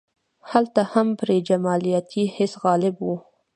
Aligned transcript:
هلته 0.51 0.81
هم 0.93 1.07
پرې 1.19 1.37
جمالیاتي 1.49 2.23
حس 2.35 2.51
غالب 2.63 2.95
و. 2.99 3.09